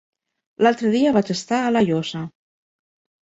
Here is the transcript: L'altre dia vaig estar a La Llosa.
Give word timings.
L'altre 0.67 0.89
dia 0.95 1.11
vaig 1.17 1.29
estar 1.35 1.59
a 1.65 1.69
La 1.75 1.83
Llosa. 1.89 2.21